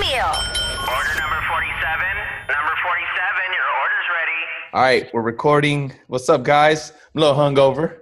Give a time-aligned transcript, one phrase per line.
[0.00, 0.32] meal.
[0.92, 2.06] Order number 47.
[2.48, 4.40] Number 47, your order's ready.
[4.74, 5.92] All right, we're recording.
[6.08, 6.92] What's up, guys?
[7.14, 7.98] I'm a little hungover.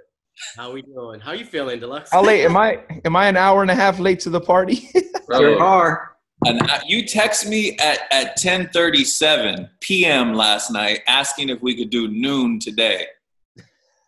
[0.57, 1.21] How we doing?
[1.21, 2.11] How you feeling, D-Lux?
[2.11, 2.81] How late am I?
[3.05, 4.91] Am I an hour and a half late to the party?
[5.27, 6.17] Bro, are.
[6.45, 10.35] and you text me at, at 10:37 p.m.
[10.35, 13.07] last night asking if we could do noon today.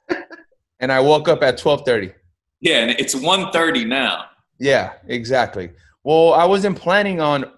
[0.81, 2.13] and I woke up at 12:30.
[2.61, 4.25] Yeah, and it's 1:30 now.
[4.59, 5.71] Yeah, exactly.
[6.03, 7.51] Well, I wasn't planning on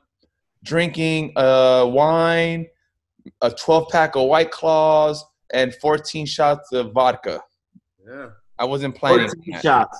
[0.68, 2.66] drinking uh, wine,
[3.40, 7.40] a 12 pack of White Claws, and 14 shots of vodka.
[8.06, 8.28] Yeah.
[8.58, 9.28] I wasn't planning.
[9.28, 9.62] 14 that.
[9.62, 9.98] shots.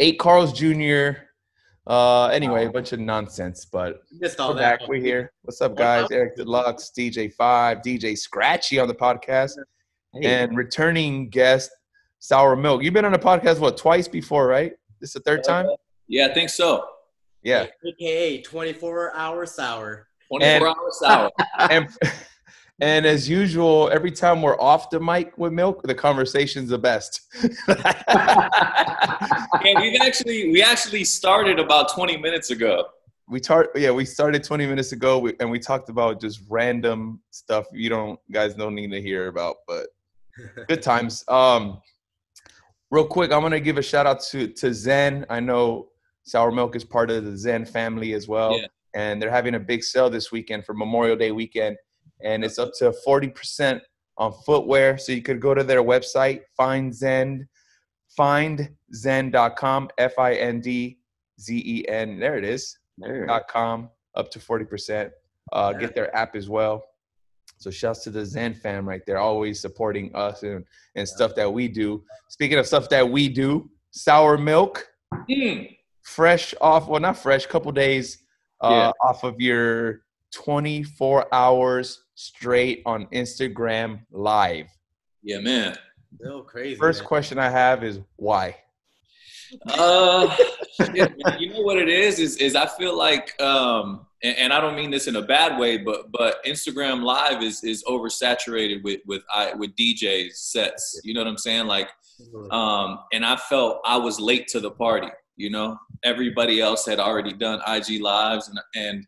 [0.00, 1.10] Eight Carl's Jr.
[1.86, 4.80] Uh, anyway, a bunch of nonsense, but Missed all we're that.
[4.80, 4.88] back.
[4.88, 5.32] We're here.
[5.42, 6.06] What's up, guys?
[6.10, 9.52] Eric D-Lux, DJ Five, DJ Scratchy on the podcast,
[10.22, 11.70] and returning guest
[12.18, 12.82] Sour Milk.
[12.82, 14.72] You've been on the podcast what twice before, right?
[15.00, 15.66] This is the third time.
[16.06, 16.84] Yeah, I think so.
[17.42, 20.06] Yeah, AKA 24 hour sour.
[20.28, 21.30] 24 And- hours hour.
[21.70, 21.88] and
[22.82, 27.20] and as usual, every time we're off the mic with Milk, the conversation's the best.
[27.68, 28.48] yeah,
[29.80, 32.86] we've actually we actually started about 20 minutes ago.
[33.28, 37.66] we tar- yeah, we started 20 minutes ago, and we talked about just random stuff
[37.72, 39.88] you don't guys don't need to hear about, but
[40.68, 41.24] good times.
[41.28, 41.80] Um,
[42.90, 45.26] real quick, I'm gonna give a shout out to to Zen.
[45.28, 45.89] I know
[46.30, 48.66] Sour Milk is part of the Zen family as well, Yeah.
[48.94, 51.76] and they're having a big sale this weekend for Memorial Day weekend,
[52.22, 53.80] and it's up to 40%
[54.16, 54.96] on footwear.
[54.98, 57.48] So you could go to their website, find Zen,
[58.18, 60.98] findzen.com, F I N D
[61.40, 62.18] Z E N.
[62.18, 63.26] There it is There.
[63.26, 65.10] dot com up to 40%
[65.52, 66.84] uh, get their app as well
[67.58, 70.64] so shouts to the zen fam right there always supporting us and,
[70.96, 74.86] and stuff that we do speaking of stuff that we do sour milk
[75.28, 75.76] Mm.
[76.14, 78.18] Fresh off well not fresh couple days
[78.62, 78.92] uh, Yeah.
[79.08, 84.66] off of your 24 hours straight on instagram live
[85.22, 85.76] Yeah, man.
[86.20, 86.76] Still crazy.
[86.76, 87.08] first man.
[87.08, 88.56] question i have is why
[89.68, 90.34] Uh,
[90.76, 90.94] shit,
[91.24, 91.38] man.
[91.40, 92.18] you know what it is?
[92.20, 95.58] Is is I feel like, um, and, and I don't mean this in a bad
[95.58, 101.00] way, but but Instagram Live is is oversaturated with with I with DJs sets.
[101.02, 101.66] You know what I'm saying?
[101.66, 101.88] Like,
[102.52, 105.08] um, and I felt I was late to the party.
[105.40, 109.06] You know, everybody else had already done IG lives, and and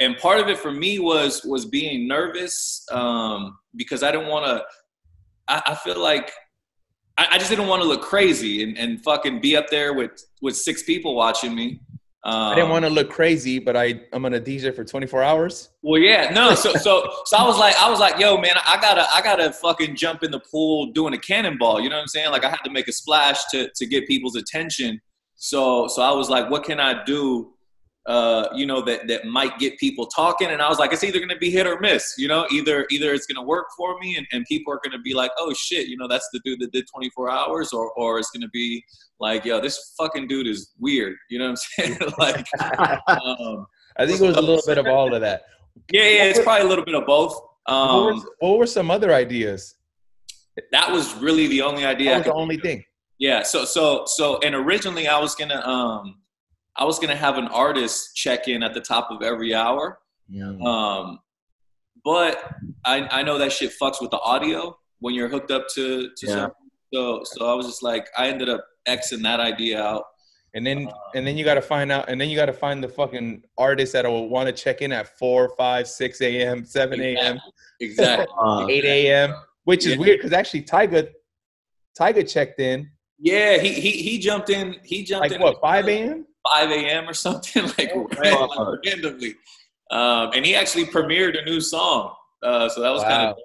[0.00, 4.46] and part of it for me was was being nervous um, because I didn't want
[4.46, 4.64] to.
[5.46, 6.32] I, I feel like
[7.16, 10.24] I, I just didn't want to look crazy and, and fucking be up there with
[10.42, 11.80] with six people watching me.
[12.26, 15.68] Um, i didn't want to look crazy but i i'm gonna dj for 24 hours
[15.82, 16.54] Well, yeah, no.
[16.54, 19.52] So, so, so I was like, I was like, yo, man, I gotta, I gotta
[19.52, 21.82] fucking jump in the pool doing a cannonball.
[21.82, 22.30] You know what I'm saying?
[22.30, 25.02] Like, I had to make a splash to to get people's attention.
[25.36, 27.50] So, so I was like, what can I do?
[28.06, 31.18] Uh, you know that that might get people talking, and I was like, it's either
[31.18, 32.14] gonna be hit or miss.
[32.18, 35.14] You know, either either it's gonna work for me, and, and people are gonna be
[35.14, 38.30] like, oh shit, you know, that's the dude that did 24 hours, or or it's
[38.30, 38.84] gonna be
[39.20, 41.16] like, yo, this fucking dude is weird.
[41.30, 41.98] You know what I'm saying?
[42.18, 42.46] like,
[43.08, 45.44] um, i think it was a little bit of all of that
[45.92, 47.34] yeah, yeah, it's probably a little bit of both.
[47.66, 49.76] what, were, Um, what were some other ideas
[50.70, 52.10] that was really the only idea.
[52.10, 52.84] that I was the only thing
[53.18, 53.42] yeah.
[53.42, 56.16] So, so, so, and originally I was gonna, um,
[56.76, 59.98] I was gonna have an artist check in at the top of every hour.
[60.28, 60.52] Yeah.
[60.64, 61.18] Um,
[62.04, 62.52] but
[62.84, 66.26] I, I know that shit fucks with the audio when you're hooked up to, to
[66.26, 66.32] Yeah.
[66.34, 66.54] something.
[66.92, 70.04] So, so I was just like, I ended up xing that idea out.
[70.56, 72.82] And then and then you got to find out, and then you got to find
[72.84, 77.00] the fucking artist that will want to check in at 4, 5, 6 a.m., 7
[77.00, 77.40] a.m.,
[77.80, 78.26] Exactly.
[78.40, 79.98] Uh, 8 a.m., which is Yeah.
[79.98, 81.08] weird because actually Tyga,
[81.98, 82.88] Tyga checked in
[83.18, 84.76] Yeah, he, he he jumped in.
[84.84, 86.26] He jumped like in what 5 a.m.
[86.52, 87.08] 5 a.m.
[87.08, 88.70] or something like, Oh, ran- wow.
[88.72, 89.34] like randomly.
[89.90, 92.14] Um, and he actually premiered a new song.
[92.42, 93.30] Uh, so that was kind Wow.
[93.30, 93.36] of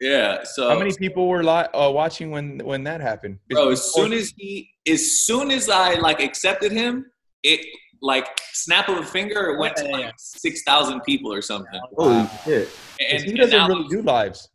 [0.00, 0.42] yeah.
[0.44, 3.38] So How many people were li- uh, watching when when that happened?
[3.48, 7.06] bro, as soon as he, as soon as I like accepted him,
[7.42, 7.64] it
[8.02, 10.06] like snap of a finger, it went to Yeah, yeah.
[10.06, 11.80] like six thousand people or something.
[11.96, 12.68] holy shit.
[12.68, 14.48] 'Cause And, he doesn't now- really do lives.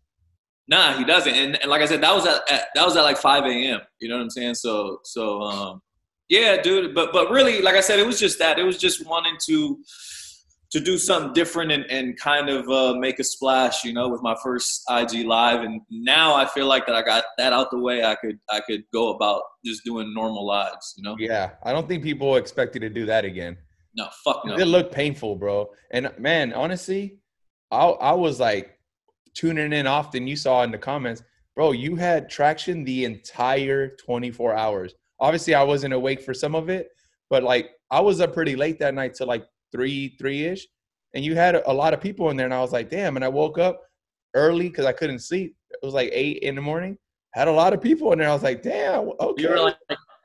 [0.69, 1.33] Nah, he doesn't.
[1.33, 3.81] And, and like I said, that was at, at that was at like 5 a.m.
[3.99, 4.55] You know what I'm saying?
[4.55, 5.81] So so um
[6.29, 6.93] yeah, dude.
[6.93, 8.59] But but really, like I said, it was just that.
[8.59, 9.79] It was just wanting to
[10.71, 14.21] to do something different and, and kind of uh, make a splash, you know, with
[14.21, 15.61] my first IG live.
[15.61, 18.03] And now I feel like that I got that out the way.
[18.03, 21.15] I could I could go about just doing normal lives, you know.
[21.17, 23.57] Yeah, I don't think people expect you to do that again.
[23.95, 24.55] No, fuck no.
[24.55, 25.71] It looked painful, bro.
[25.89, 27.17] And man, honestly,
[27.71, 28.78] I I was like
[29.33, 30.27] tuning in often.
[30.27, 31.23] You saw in the comments,
[31.55, 31.71] bro.
[31.71, 34.93] You had traction the entire 24 hours.
[35.19, 36.89] Obviously, I wasn't awake for some of it,
[37.29, 40.65] but like I was up pretty late that night to like three three ish,
[41.13, 43.15] and you had a, lot of people in there, and I was like, damn.
[43.17, 43.81] And I woke up
[44.35, 45.55] early because I couldn't sleep.
[45.71, 46.97] It was like eight in the morning.
[47.33, 48.29] Had a lot of people in there.
[48.29, 49.11] I was like, damn.
[49.19, 49.43] Okay.
[49.43, 49.75] You were like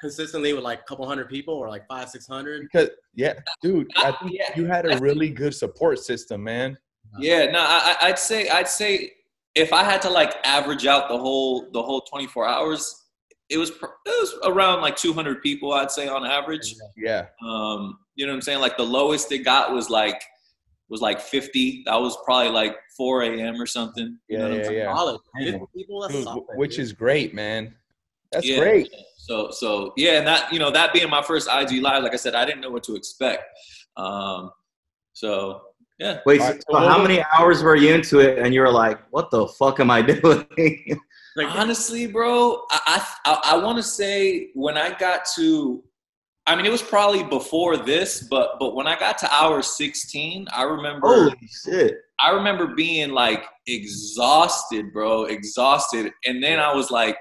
[0.01, 2.63] consistently with like a couple hundred people or like five, six hundred.
[2.63, 4.51] because yeah, dude, I think Yeah.
[4.57, 6.77] you had a really good support system, man.
[7.19, 9.13] Yeah, no, I, I- I'd say I'd say
[9.55, 13.03] if I had to like average out the whole the whole 24 hours,
[13.49, 15.73] it was it was around like 200 people.
[15.73, 16.75] I'd say on average.
[16.97, 18.61] Yeah, Um, you know what I'm saying?
[18.61, 20.21] Like the lowest it got was like
[20.89, 21.83] was like 50.
[21.87, 23.61] That was probably like 4 a.m.
[23.61, 24.19] or something.
[24.29, 24.77] You know yeah, yeah, saying?
[24.79, 24.95] yeah.
[24.95, 25.21] Solid.
[25.39, 25.51] Yeah.
[25.53, 26.81] 50 people, Dude, solid, which dude.
[26.81, 27.75] is great, man.
[28.33, 28.59] That's Yeah.
[28.59, 28.89] great.
[29.19, 32.17] So so yeah, and that you know that being my first IG live, like I
[32.17, 33.45] said, I didn't know what to expect.
[33.97, 34.51] Um,
[35.13, 35.63] so
[35.99, 36.21] yeah.
[36.27, 38.71] Wait, right, so so how what- many hours were you into it, and you were
[38.71, 41.01] like, "What the fuck am I doing?"
[41.37, 45.83] like Honestly, bro, I I, I want to say when I got to,
[46.47, 50.47] I mean, it was probably before this, but but when I got to hour 16,
[50.53, 51.95] I remember Holy shit!
[52.21, 57.19] I remember being like exhausted, bro, exhausted, and then I was like,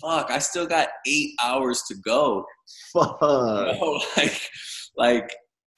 [0.00, 2.44] "Fuck, I still got eight hours to go."
[2.92, 3.20] Fuck.
[3.22, 4.40] know, like
[4.96, 5.30] like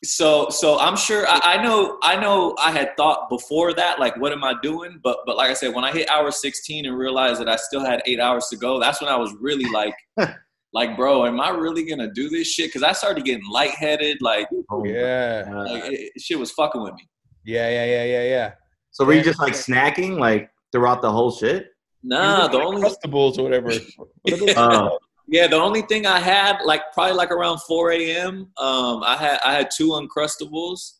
[0.04, 4.16] so so i'm sure I, I know i know i had thought before that like
[4.16, 6.96] what am i doing but but like i said when i hit hour 16 and
[6.98, 9.94] realized that i still had eight hours to go that's when i was really like
[10.72, 14.48] like bro am i really gonna do this shit because i started getting lightheaded like,
[14.70, 17.08] Oh Yeah, like it, it- shit was fucking with me
[17.44, 18.52] yeah, yeah, yeah, yeah, yeah.
[18.92, 21.68] So were you just like snacking like throughout the whole shit?
[22.02, 23.70] nah the only Uncrustables or whatever.
[23.96, 24.98] What are those Oh.
[25.32, 25.42] Called?
[25.42, 28.48] Yeah, the only thing I had, like probably like around 4 a.m.
[28.58, 30.92] Um, I had I had two uncrustables,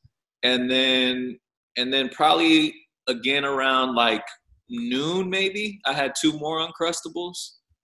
[0.43, 1.39] and then
[1.77, 2.75] and then probably
[3.09, 4.25] again around like
[4.69, 7.37] noon maybe I had two more uncrustables.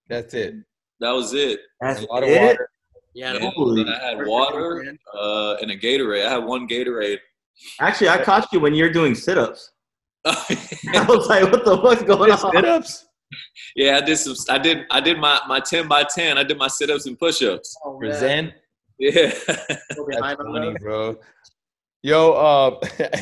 [0.09, 0.55] That's it.
[0.99, 1.59] That was it.
[1.81, 2.41] That's A lot of it?
[2.41, 2.69] water.
[3.13, 4.83] yeah, Yeah, Holy- then I had water
[5.17, 6.25] uh, and a Gatorade.
[6.25, 7.19] I had one Gatorade.
[7.79, 9.71] Actually, I caught you when you're doing sit-ups.
[10.25, 13.05] I was like, "What the fuck's going on?" Sit-ups
[13.75, 14.35] yeah, I did some.
[14.49, 14.85] I did.
[14.91, 16.37] I did my my 10 by 10.
[16.37, 17.75] I did my sit ups and push ups.
[17.85, 18.19] Oh, for man.
[18.19, 18.53] Zen.
[18.97, 19.31] Yeah.
[19.47, 21.17] That's behind funny, bro.
[22.01, 22.79] Yo, uh,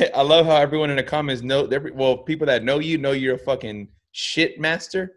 [0.16, 1.66] I love how everyone in the comments know.
[1.68, 5.14] every- Well, people that know you know you're a fucking shit master.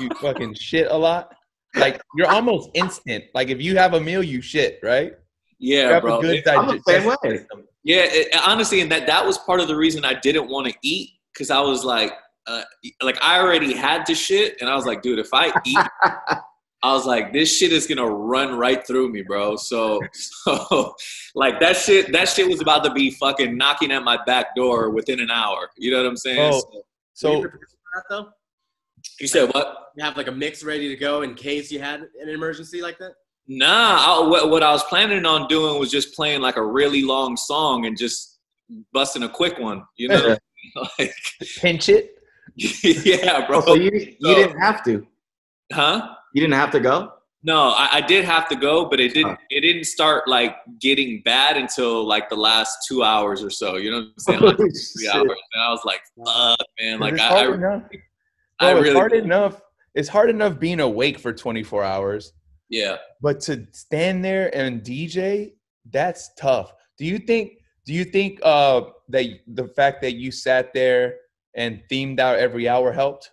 [0.00, 1.34] You fucking shit a lot.
[1.76, 3.24] Like you're almost instant.
[3.34, 5.12] Like if you have a meal, you shit, right?
[5.58, 6.18] Yeah, bro.
[6.18, 7.16] a good I'm the same way.
[7.38, 7.64] system.
[7.82, 10.74] Yeah, it, honestly, and that that was part of the reason I didn't want to
[10.82, 12.12] eat because I was like,
[12.46, 12.62] uh,
[13.02, 15.78] like I already had to shit, and I was like, dude, if I eat,
[16.82, 19.56] I was like, this shit is gonna run right through me, bro.
[19.56, 20.94] So, so
[21.34, 24.90] like that shit, that shit was about to be fucking knocking at my back door
[24.90, 25.70] within an hour.
[25.76, 26.52] You know what I'm saying?
[26.52, 26.82] Oh.
[27.14, 27.66] So- Were you
[28.08, 28.26] So that
[29.20, 29.92] you said what?
[29.96, 32.98] You have like a mix ready to go in case you had an emergency like
[32.98, 33.12] that.
[33.46, 33.66] Nah,
[34.24, 37.36] I, what, what I was planning on doing was just playing like a really long
[37.36, 38.38] song and just
[38.92, 39.84] busting a quick one.
[39.96, 40.36] You know,
[40.98, 41.14] like
[41.58, 42.13] pinch it.
[42.82, 43.58] yeah, bro.
[43.58, 45.06] Oh, so you you So- didn't have to.
[45.72, 46.14] Huh?
[46.34, 47.12] You didn't have to go.
[47.46, 49.32] No, I, I did have to go, but it didn't.
[49.32, 49.36] Huh.
[49.50, 53.76] It didn't start like getting bad until like the last two hours or so.
[53.76, 54.40] You know what I'm saying?
[54.40, 55.14] Like Holy three shit.
[55.14, 57.82] hours, and I was like, "Fuck, man!" Like it's I, hard I, enough.
[58.60, 59.60] I Bro, it's really, hard enough.
[59.94, 62.32] It's hard enough being awake for 24 hours,
[62.70, 62.96] yeah.
[63.20, 65.52] but to stand there and DJ,
[65.92, 66.72] that's tough.
[66.96, 67.58] Do you think?
[67.84, 71.16] Do you think uh, that the fact that you sat there
[71.54, 73.30] and themed out every hour helped?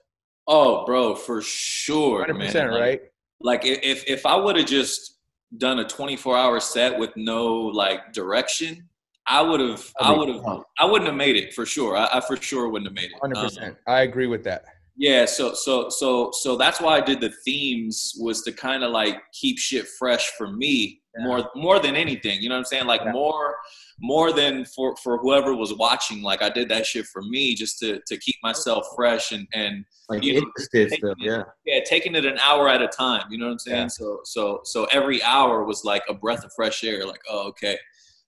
[0.47, 2.47] Oh, bro, for sure, 100 man.
[2.47, 3.01] percent, Like, right?
[3.41, 5.17] Like if if I would have just
[5.57, 8.87] done a 24 hour set with no like direction,
[9.27, 9.91] I would have.
[9.99, 10.43] I would have.
[10.79, 11.95] I wouldn't have made it for sure.
[11.97, 13.19] I, I for sure wouldn't have made it.
[13.21, 13.77] Hundred Um, percent.
[13.87, 14.65] I agree with that.
[14.97, 18.91] Yeah, so so so so that's why I did the themes was to kind of
[18.91, 21.25] like keep shit fresh for me Yeah.
[21.25, 22.41] more more than anything.
[22.41, 22.85] You know what I'm saying?
[22.87, 23.11] Like Yeah.
[23.13, 23.55] more
[23.99, 26.21] more than for for whoever was watching.
[26.21, 29.85] Like I did that shit for me just to to keep myself fresh and and
[30.09, 31.43] Like You know, interested still, yeah.
[31.65, 33.23] yeah, taking it an hour at a time.
[33.31, 33.77] You know what I'm saying?
[33.83, 33.87] Yeah.
[33.87, 37.05] So so so every hour was like a breath of fresh air.
[37.07, 37.77] Like oh okay,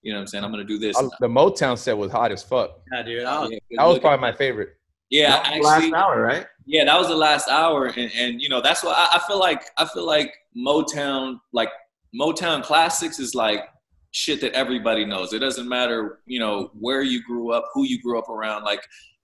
[0.01, 0.43] you know what I'm saying?
[0.45, 0.95] I'm gonna do this.
[0.97, 2.79] I- the Motown set was hot as fuck.
[2.93, 3.25] Yeah, dude.
[3.25, 4.69] I was, good That was probably my favorite.
[5.13, 5.29] Yeah.
[5.29, 6.45] That was the Actually, last hour, right?
[6.65, 9.39] Yeah, that was the last hour, and, and you know that's what I, I feel
[9.39, 9.63] like.
[9.77, 11.69] I feel like Motown, like
[12.19, 13.61] Motown classics, is like
[14.11, 15.33] shit that everybody knows.
[15.33, 18.63] It doesn't matter, you know, where you grew up, who you grew up around.
[18.63, 18.81] Like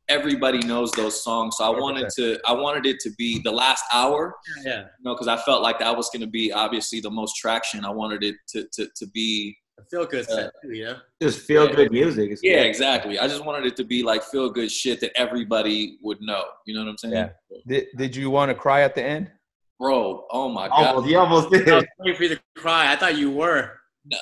[0.09, 1.55] everybody knows those songs.
[1.57, 4.79] So I wanted to, I wanted it to be the last hour, yeah.
[4.79, 7.85] you know, because I felt like that was going to be obviously the most traction.
[7.85, 9.55] I wanted it to to, to be.
[9.79, 10.97] A feel good uh, set too, you know.
[11.21, 11.75] Just feel Yeah.
[11.75, 12.31] good music.
[12.31, 12.67] It's Yeah, good.
[12.67, 13.19] exactly.
[13.19, 16.43] I just wanted it to be like feel good shit that everybody would know.
[16.65, 17.13] You know what I'm saying?
[17.13, 17.29] Yeah.
[17.67, 19.31] Did Did you want to cry at the end?
[19.79, 20.87] Bro, oh my god.
[20.95, 21.69] Almost, you almost did.
[21.69, 22.91] I was waiting for you to cry.
[22.91, 23.71] I thought you were.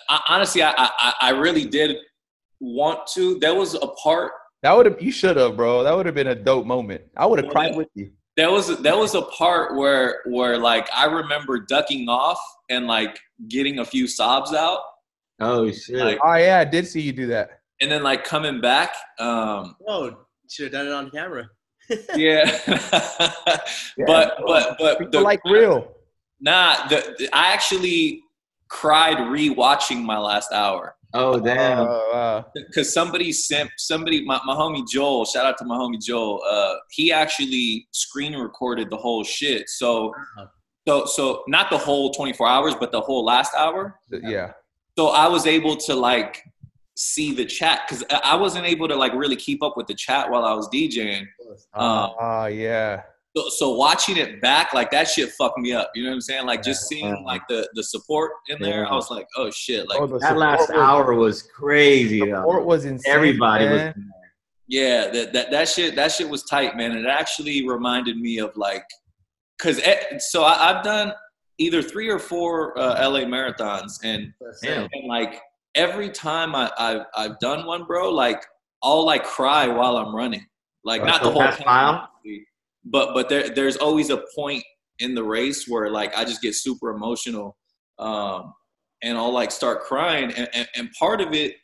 [0.09, 1.97] I, honestly, I, I I really did
[2.59, 3.39] want to.
[3.39, 4.31] There was a part.
[4.63, 5.83] That would have you should have, bro.
[5.83, 7.01] That would have been a dope moment.
[7.15, 8.11] I would have Well, cried that- with you.
[8.35, 13.17] There was there was a part where where like I remember ducking off and like
[13.47, 14.79] getting a few sobs out,
[15.39, 15.96] Oh shit.
[15.98, 17.62] Like- Oh yeah, I did see you do that.
[17.82, 18.94] and then like coming back.
[19.20, 20.12] Um, Oh,
[20.50, 21.50] should have done it on camera.
[22.15, 22.44] yeah,
[23.98, 25.94] Yeah, but but but People the, like real.
[26.41, 26.88] nah.
[26.88, 28.22] The, the- I actually
[28.70, 30.96] cried rewatching my last hour.
[31.13, 31.88] oh damn.
[31.88, 31.91] Uh,
[32.22, 36.44] uh, because somebody sent somebody my, my homie joel shout out to my homie joel
[36.50, 40.12] uh he actually screen recorded the whole shit so
[40.86, 44.51] so so not the whole 24 hours but the whole last hour yeah.
[44.97, 46.43] So i was able to like
[46.95, 50.29] see the chat because i wasn't able to like really keep up with the chat
[50.29, 51.21] while i was djing
[51.75, 53.01] um, Ah, yeah.
[53.35, 56.21] so, so watching it back like that shit fucked me up you know what i'm
[56.21, 58.89] saying like just seeing like the the support in there Yeah.
[58.89, 62.19] i was like oh shit like Oh, that last was- hour was crazy.
[62.19, 62.65] Support Though.
[62.65, 63.13] was insane.
[63.13, 63.73] Everybody man.
[63.73, 63.95] in there.
[64.69, 66.91] Yeah, that, that that shit that shit was tight, man.
[66.97, 68.83] It actually reminded me of like,
[69.59, 71.13] cause eh, so I, I've done
[71.57, 74.87] either three or four uh, LA marathons, and, Damn.
[74.91, 75.41] and like
[75.75, 78.43] every time I, I've I've done one, bro, like
[78.83, 80.45] I'll like cry while I'm running,
[80.83, 82.07] like not the whole time,
[82.85, 84.63] but but there there's always a point
[84.99, 87.57] in the race where like I just get super emotional,
[87.99, 88.53] um,
[89.03, 91.55] and I'll like start crying, and, and, and part of it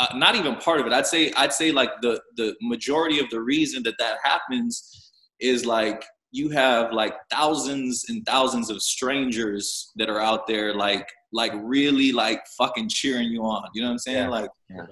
[0.00, 0.92] uh, not even part of it.
[0.92, 5.66] I'd say I'd say like the the majority of the reason that that happens is
[5.66, 11.52] like you have like thousands and thousands of strangers that are out there like like
[11.56, 13.64] really like fucking cheering you on.
[13.74, 14.16] You know what I'm saying?
[14.24, 14.28] Yeah.
[14.28, 14.86] Like, Yeah.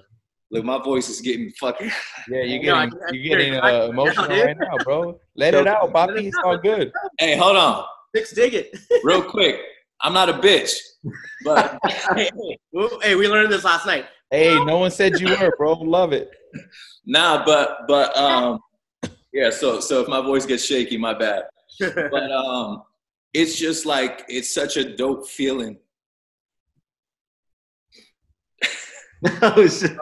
[0.51, 1.91] look, my voice is getting fucking.
[2.29, 4.45] Yeah, you're getting I- you're getting uh, emotional dude.
[4.45, 5.19] right now, bro.
[5.35, 6.27] Let it out, Bobby.
[6.27, 6.91] It's all good.
[7.19, 7.83] hey, hold on,
[8.15, 8.77] Six dig it.
[9.03, 9.59] real quick.
[10.01, 10.71] I'm not a bitch,
[11.43, 11.77] but
[12.15, 12.29] hey,
[13.01, 14.05] hey, we learned this last night.
[14.31, 15.73] Hey, no one said you were, bro.
[15.73, 16.29] Love it.
[17.05, 18.59] nah, but but um,
[19.33, 19.49] yeah.
[19.49, 21.43] So so if my voice gets shaky, my bad.
[21.79, 22.83] but um
[23.33, 25.77] it's just like it's such a dope feeling
[29.41, 29.97] oh shit.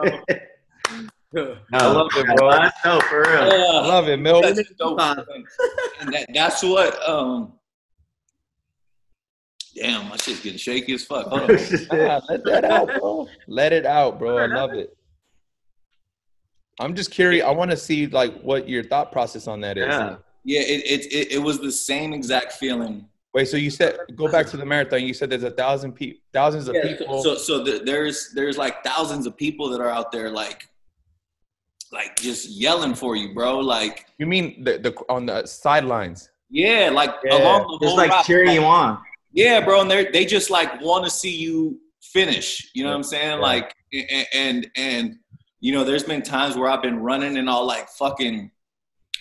[1.72, 2.50] I love it, bro.
[2.50, 3.42] That's dope for real.
[3.42, 4.42] I love it, Mil.
[4.42, 5.44] Such a dope feeling.
[6.00, 7.52] and that, that's what um
[9.74, 11.58] damn my shit's getting shaky as fuck Hold on.
[11.58, 11.90] shit.
[11.90, 13.28] Let that out, bro.
[13.46, 14.38] Let it out, bro.
[14.38, 14.96] I love it.
[16.80, 17.44] I'm just curious.
[17.44, 19.86] I want to see like what your thought process on that is.
[19.86, 20.16] Yeah.
[20.44, 24.26] yeah it, it it it was the same exact feeling Wait, so you said go
[24.32, 25.02] back to the marathon.
[25.02, 27.22] You said there's a thousand people, thousands of Yeah, people.
[27.22, 30.66] so so the, there's there's like thousands of people that are out there like
[31.92, 36.30] like just yelling for you bro like you mean the, the on the sidelines?
[36.50, 37.38] yeah like Yeah.
[37.42, 38.98] along the Just whole like route, cheering you on.
[39.32, 42.70] Yeah, bro, and they they just like want to see you finish.
[42.74, 43.36] You know what I'm saying?
[43.38, 43.48] Yeah.
[43.50, 45.18] Like, and, and and
[45.60, 48.50] you know, there's been times where I've been running and I'll like fucking,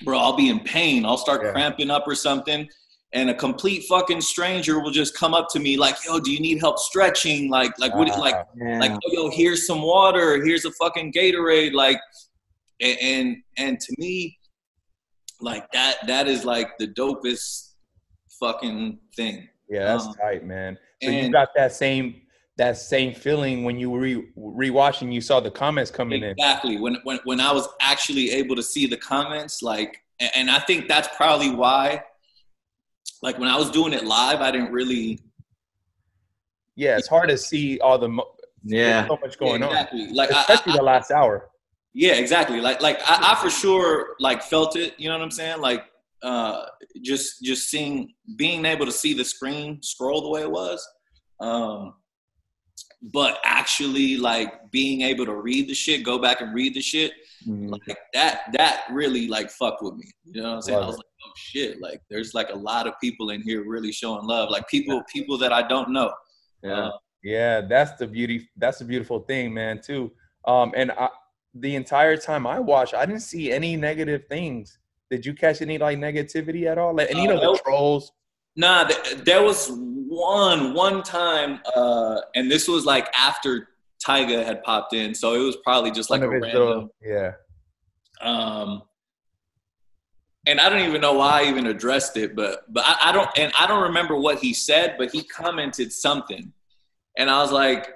[0.03, 1.05] bro, I'll be in pain.
[1.05, 1.51] I'll start Yeah.
[1.51, 2.67] cramping up or something,
[3.13, 6.39] and a complete fucking stranger will just come up to me like, "Yo, do you
[6.39, 7.49] need help stretching?
[7.49, 8.09] Like, like what?
[8.11, 8.79] Ah, Like, Yeah.
[8.79, 10.43] like, oh, yo, here's some water.
[10.45, 11.73] Here's a fucking Gatorade.
[11.73, 11.99] Like,
[12.81, 14.37] and and, and to me,
[15.41, 17.73] like that that is like the dopest
[18.39, 19.49] fucking thing.
[19.69, 20.77] yeah, that's um, tight, man.
[21.01, 22.21] So you got that same
[22.57, 25.13] that same feeling when you re rewatching.
[25.13, 26.31] You saw the comments coming in.
[26.31, 26.79] Exactly.
[26.79, 30.59] When when when I was actually able to see the comments, like, and, and I
[30.59, 32.03] think that's probably why.
[33.21, 35.19] Like when I was doing it live, I didn't really
[36.75, 39.01] Yeah, it's hard to see all the mo- yeah.
[39.01, 40.07] there's so much going yeah, on, exactly.
[40.13, 41.49] Like I, especially I, the last hour.
[41.93, 42.61] yeah, exactly.
[42.61, 44.93] Like like I, I for sure like felt it.
[44.99, 45.61] You know what I'm saying?
[45.61, 45.85] Like
[46.21, 46.65] uh,
[47.01, 50.87] just just seeing being able to see the screen scroll the way it was.
[51.39, 51.93] Um,
[53.01, 57.11] but actually like being able to read the shit, go back and read the shit,
[57.47, 57.69] Mhm.
[57.69, 60.87] like that that really like fucked with me you know what i'm saying Love i
[60.87, 64.25] was like oh shit like there's like a lot of people in here really showing
[64.25, 66.11] love like people people that i don't know
[66.63, 66.89] Yeah.
[67.23, 68.47] Yeah, that's the beauty.
[68.57, 69.81] That's the beautiful thing, man.
[69.81, 70.11] Too.
[70.45, 71.09] Um, and I,
[71.55, 74.77] the entire time I watched, I didn't see any negative things.
[75.11, 76.93] Did you catch any like negativity at all?
[76.95, 78.11] Like, and you Uh, know the trolls.
[78.57, 83.69] Nah th- there was one one time uh and this was like after
[84.05, 86.67] tyga had popped in so it was probably just like a one of his random
[86.67, 87.31] little- yeah.
[88.21, 88.81] um
[90.47, 93.29] and I don't even know why I even addressed it, but but I, I don't
[93.37, 96.53] and I don't remember what he said, but he commented something,
[97.17, 97.89] and I was like,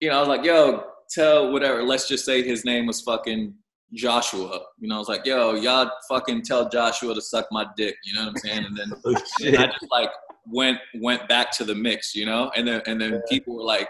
[0.00, 1.84] you know, I was like, yo, tell whatever.
[1.84, 3.54] Let's just say his name was fucking
[3.94, 4.60] Joshua.
[4.80, 7.96] You know, I was like, yo, y'all fucking tell Joshua to suck my dick.
[8.04, 8.64] You know what I'm saying?
[8.64, 9.56] And then Oh, and.
[9.58, 10.10] I just like
[10.46, 13.18] went went back to the mix, you know, and then and then Yeah.
[13.28, 13.88] people were like,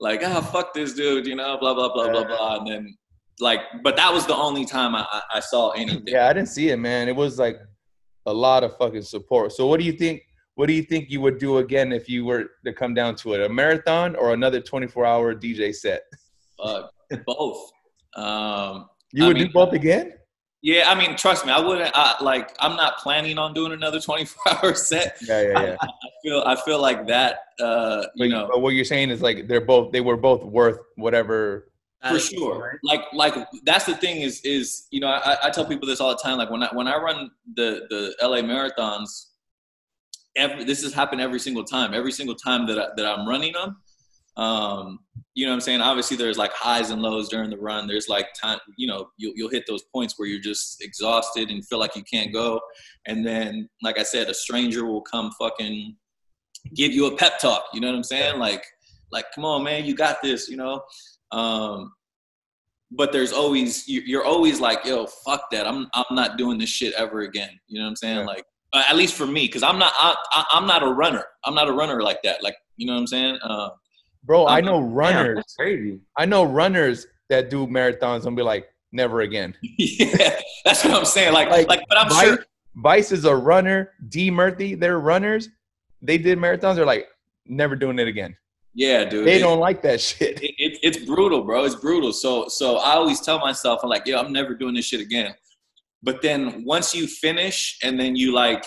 [0.00, 2.96] like ah fuck this dude, you know, blah blah blah blah blah, and then
[3.40, 6.02] like, but that was the only time I, I- I saw anything.
[6.06, 7.08] Yeah, I didn't see it, man.
[7.08, 7.58] It was like
[8.26, 9.52] a lot of fucking support.
[9.52, 10.22] So what do you think?
[10.56, 13.34] What do you think you would do again if you were to come down to
[13.34, 13.40] it?
[13.42, 16.02] A marathon or another 24 hour DJ set?
[16.58, 16.82] Uh,
[17.24, 17.70] both.
[18.16, 20.14] Um, You I would do both again?
[20.62, 21.90] yeah, I mean, trust me, I wouldn't.
[21.94, 25.16] I, like, I'm not planning on doing another 24 hour set.
[25.22, 25.76] Yeah, yeah, yeah.
[25.80, 25.88] I
[26.22, 27.40] feel, I feel like that.
[27.60, 30.42] Uh, But, you know, but what you're saying is like they're both they were both
[30.44, 31.70] worth whatever.
[32.08, 33.34] for sure like like
[33.64, 36.38] that's the thing is is you know I, I tell people this all the time
[36.38, 39.10] like when i when i run the the la marathons
[40.36, 43.52] every this has happened every single time every single time that, I, that i'm running
[43.52, 43.78] them
[44.38, 44.98] um
[45.34, 48.08] you know what i'm saying obviously there's like highs and lows during the run there's
[48.08, 51.78] like time you know you'll, you'll hit those points where you're just exhausted and feel
[51.78, 52.60] like you can't go
[53.06, 55.94] and then like i said a stranger will come fucking
[56.74, 58.64] give you a pep talk you know what i'm saying like
[59.12, 60.80] like come on man you got this you know
[61.30, 61.92] um,
[62.90, 65.66] but there's always you- you're always like, yo, fuck that.
[65.66, 67.50] I'm I'm not doing this shit ever again.
[67.66, 68.18] You know what I'm saying?
[68.20, 68.24] Yeah.
[68.26, 71.24] Like at least for me, because I'm not I, I, I'm not a runner.
[71.44, 72.42] I'm not a runner like that.
[72.42, 73.38] Like you know what I'm saying?
[73.42, 73.70] Uh,
[74.28, 75.36] Bro, I I'm- know Damn, runners.
[75.36, 76.00] that's crazy.
[76.16, 79.54] I know runners that do marathons and be like, never again.
[79.62, 81.32] yeah, that's what I'm saying.
[81.32, 82.38] Like Like, like, but I'm Vice, sure.
[82.76, 83.92] Vice is a runner.
[84.10, 85.48] D Murphy, they're runners.
[86.02, 86.76] They did marathons.
[86.76, 87.08] They're like,
[87.46, 88.36] never doing it again.
[88.74, 89.26] Yeah, dude.
[89.26, 90.42] They it- don't like that shit.
[90.42, 91.64] it, it, it's brutal, bro.
[91.64, 92.12] It's brutal.
[92.12, 95.34] So so I always tell myself, I'm like, yo, I'm never doing this shit again.
[96.02, 98.64] But then once you finish, and then you like,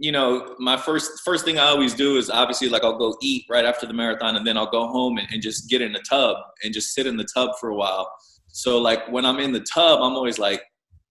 [0.00, 3.44] you know, my first first thing I always do is obviously like I'll go eat
[3.50, 6.02] right after the marathon, and then I'll go home and, and just get in the
[6.08, 8.10] tub and just sit in the tub for a while.
[8.48, 10.62] So like when I'm in the tub, I'm always like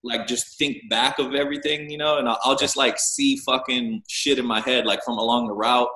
[0.04, 4.02] like just think back of everything, you know, and I'll, I'll just like see fucking
[4.10, 5.90] shit in my head like from along the route.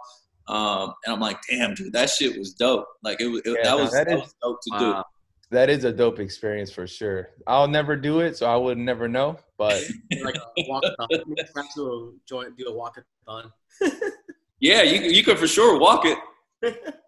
[0.48, 2.86] Um, and I'm like, damn, dude, that shit was dope.
[3.02, 5.06] Like it, was it Yeah, that no, was that that, is- was dope to Wow.
[5.54, 7.30] That is a dope experience for sure.
[7.48, 9.38] I'll never do it, so I would never know.
[9.58, 9.82] But
[10.24, 11.08] like a walkathon.
[11.54, 13.52] Try to join, do a walkathon.
[13.82, 13.92] do.
[14.60, 16.18] Yeah, you you could for sure walk it.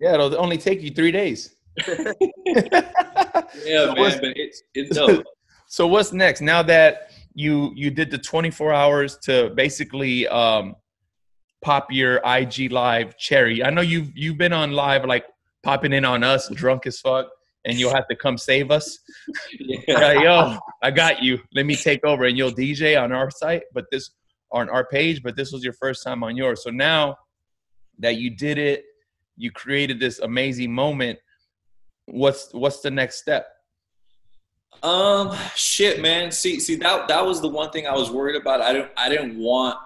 [0.01, 1.55] yeah, it'll only take you three days.
[1.88, 2.12] Yeah,
[3.63, 5.23] So man, what's- but it's it's dope.
[5.67, 6.41] So what's next?
[6.41, 10.75] Now that you you did the 24 hours to basically um,
[11.63, 13.63] pop your IG live cherry.
[13.63, 15.25] I know you've you've been on live like
[15.63, 17.27] popping in on us drunk as fuck,
[17.65, 18.99] and you'll have to come save us.
[19.60, 19.80] Yeah.
[19.88, 21.39] Yeah, yo, I got you.
[21.54, 24.12] Let me take over, and you'll DJ on our site, but this
[24.51, 25.23] on our page.
[25.23, 26.63] But this was your first time on yours.
[26.63, 27.17] So now
[27.99, 28.86] that you did it,
[29.38, 31.19] you created this amazing moment.
[32.06, 33.47] What's what's the next step?
[34.84, 36.32] Um, shit, man.
[36.32, 38.62] See, see that that was the one thing I was worried about.
[38.62, 39.78] I didn't I didn't want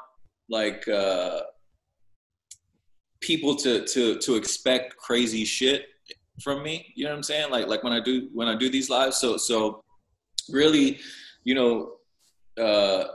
[0.50, 1.42] like uh
[3.22, 5.88] people to to to expect crazy shit
[6.39, 6.91] from me.
[6.95, 7.52] You know what I'm saying?
[7.52, 9.17] Like like when I do when I do these lives.
[9.17, 9.84] So so
[10.49, 10.99] really,
[11.43, 11.93] you know,
[12.62, 13.06] uh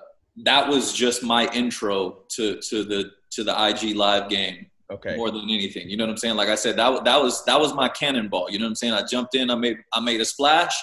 [0.45, 5.17] that was just my intro to to the to the IG live game Okay.
[5.17, 5.89] more than anything.
[5.89, 6.37] You know what I'm saying?
[6.37, 8.51] Like I said, that that was that was my cannonball.
[8.51, 8.93] You know what I'm saying?
[8.93, 10.75] I jumped in, I made I made a splash,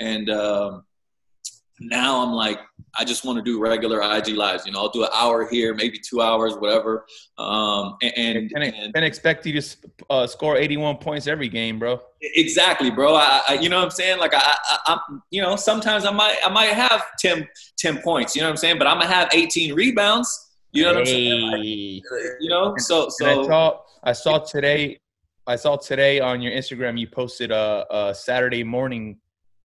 [0.00, 0.84] and um,
[1.80, 2.60] now I'm like,
[2.96, 4.64] I just want to do regular IG lives.
[4.66, 7.06] You know, I'll do an hour here, maybe two hours, whatever.
[7.38, 9.76] Um, and, and, Can, and expect you to
[10.10, 12.00] uh, score 81 points every game, bro.
[12.20, 13.16] exactly, bro.
[13.16, 14.18] I, I, you know what I'm saying?
[14.18, 18.36] Like I, I, I'm, you know, sometimes I might I might have 10, 10 points.
[18.36, 18.78] You know what I'm saying?
[18.78, 20.52] But I'm gonna have 18 rebounds.
[20.72, 21.50] You know what I'm saying?
[21.50, 21.62] Like,
[22.40, 25.00] you know, so And I so saw I saw today
[25.46, 29.18] I saw today on your Instagram you posted a, a Saturday morning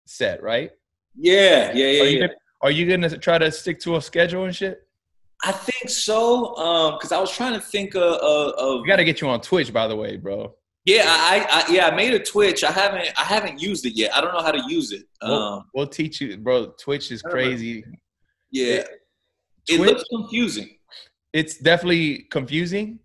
[0.06, 0.70] set, right?
[1.18, 2.26] Yeah, yeah, yeah, Are you yeah.
[2.26, 4.80] gonna, are you gonna try to stick to a schedule and shit?
[5.44, 6.56] I think so.
[6.56, 9.28] Um, because I was trying to think of, of, of We got to get you
[9.28, 10.54] on Twitch, by the way, bro.
[10.84, 12.64] yeah, I, I yeah, I made a Twitch.
[12.64, 14.16] I haven't I haven't used it yet.
[14.16, 15.04] I don't know how to use it.
[15.22, 16.72] Um, We'll, we'll teach you, bro.
[16.80, 17.84] Twitch is crazy.
[18.50, 18.82] yeah,
[19.68, 20.70] it Twitch- looks confusing.
[21.32, 22.98] It's definitely confusing,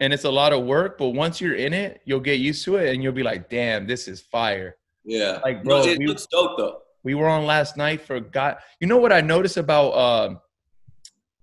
[0.00, 0.96] and it's a lot of work.
[0.98, 3.86] But once you're in it, you'll get used to it, and you'll be like, "Damn,
[3.86, 6.78] this is fire." Yeah, Like, no, bro, it we- looks dope though.
[7.06, 8.56] We were on last night for God.
[8.80, 10.40] You know what I noticed about um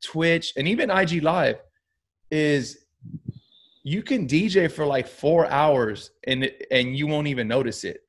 [0.03, 1.57] Twitch and even IG Live
[2.29, 2.79] is
[3.83, 8.01] you can DJ for like four hours and and you won't even notice it.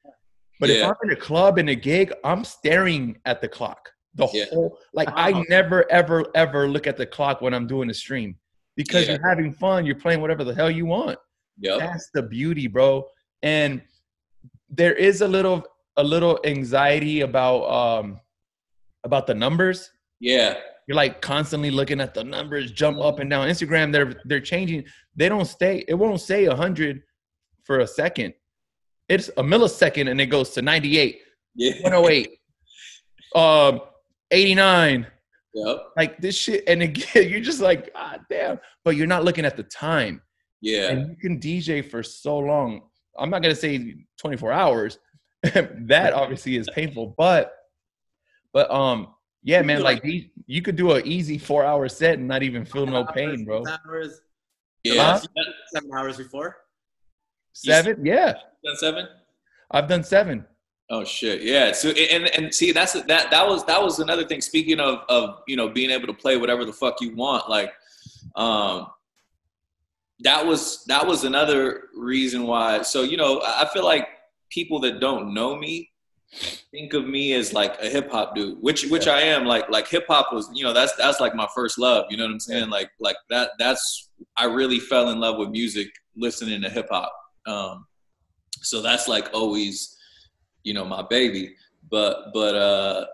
[0.58, 4.26] But if I'm in a club in a gig, I'm staring at the clock the
[4.32, 4.46] Yeah.
[4.52, 4.76] whole.
[4.92, 8.34] Like I never ever ever look at the clock when I'm doing a stream
[8.74, 9.12] because Yeah.
[9.14, 9.86] you're having fun.
[9.86, 11.18] You're playing whatever the hell you want.
[11.60, 11.78] Yep.
[11.78, 13.06] That's the beauty, bro.
[13.44, 13.80] And
[14.68, 15.64] there is a little
[15.96, 18.20] a little anxiety about um
[19.04, 19.90] about the numbers.
[20.20, 20.54] Yeah.
[20.86, 23.48] You're like constantly looking at the numbers jump up and down.
[23.48, 24.84] Instagram, they're they're changing.
[25.16, 25.84] They don't stay.
[25.88, 27.02] It won't say hundred
[27.64, 28.34] for a second.
[29.08, 31.18] it's a millisecond and it goes to 98,
[31.54, 31.72] Yeah.
[31.82, 32.38] 108,
[33.34, 33.80] um,
[34.30, 35.06] 89.
[35.54, 35.76] Yep.
[35.96, 38.58] Like this shit, and again, you're just like, ah, damn.
[38.84, 40.20] But you're not looking at the time,
[40.60, 40.88] Yeah.
[40.90, 42.82] and you can DJ for so long.
[43.18, 44.98] I'm not gonna say 24 hours.
[45.86, 47.52] that obviously is painful, but,
[48.52, 49.08] but um,
[49.42, 52.42] yeah, man, like like- these, you could do an easy four hour set and not
[52.42, 53.64] even feel no pain, bro.
[53.64, 54.20] Seven hours,
[54.84, 55.20] Yeah.
[55.72, 56.56] seven hours before.
[57.52, 58.32] Seven, yeah,
[58.64, 59.08] Done seven.
[59.70, 60.44] I've done seven.
[60.90, 61.72] Oh shit, yeah.
[61.72, 64.40] So and and see that's that that was that was another thing.
[64.40, 67.72] Speaking of of you know being able to play whatever the fuck you want, like
[68.36, 68.88] um
[70.20, 72.82] that was that was another reason why.
[72.82, 74.08] So you know I feel like
[74.54, 75.90] people that don't know me
[76.70, 79.44] think of me as like a hip hop dude, which which I am.
[79.44, 82.06] Like like hip hop was you know that's that's like my first love.
[82.10, 82.70] You know what I'm saying?
[82.70, 87.12] Like like that that's I really fell in love with music listening to hip hop.
[87.46, 87.86] Um,
[88.62, 89.96] so that's like always
[90.62, 91.54] you know my baby
[91.90, 93.04] but but uh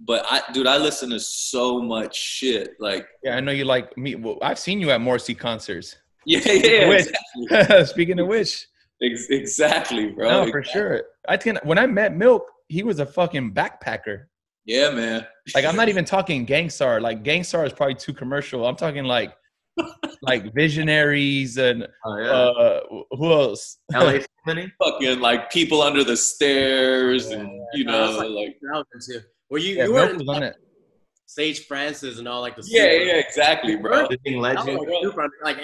[0.00, 3.96] but i dude i listen to so much shit like Yeah, I know you like
[3.96, 4.14] me.
[4.16, 5.96] Well, I've seen you at Morrissey concerts.
[6.26, 8.66] yeah yeah exactly, Speaking of which,
[9.02, 11.02] Ex- exactly bro no, for sure.
[11.28, 11.58] I can.
[11.64, 14.24] When I met Milk, he was a fucking backpacker.
[14.64, 17.00] yeah man Like I'm not even talking Gang Starr.
[17.00, 18.66] Like Gang Starr is probably too commercial.
[18.66, 19.34] I'm talking like
[20.22, 22.30] like visionaries and Oh yeah.
[22.30, 22.80] uh
[23.18, 23.78] who else?
[23.92, 24.72] LA Symphony.
[24.82, 29.20] fucking like people under the stairs and you Yeah, know like- like That was too.
[29.50, 30.56] Well, you Yeah, you were was on it.
[31.26, 34.78] Sage Francis and all like the yeah super- yeah exactly bro Living that Legend.
[34.78, 35.58] like, super under- like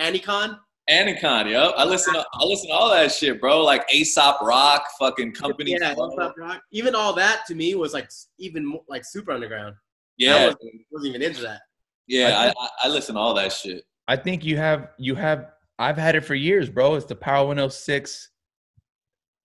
[0.91, 1.21] Anticon.
[1.21, 1.71] Anticon, yo.
[1.77, 3.63] I listen to I listen to all that shit, bro.
[3.63, 5.77] Like Aesop Rock, fucking company.
[5.81, 6.11] Yeah, Flow.
[6.11, 6.63] Hip Hop Rock.
[6.73, 9.75] Even all that to me was like even more, like super underground.
[9.75, 9.79] I
[10.19, 11.61] yeah, wasn't, wasn't even into that.
[12.07, 12.53] yeah.
[12.59, 13.85] I, I, I listen to all that shit.
[14.09, 16.95] I think you have you have I've had it for years, bro.
[16.95, 18.29] It's the Power 106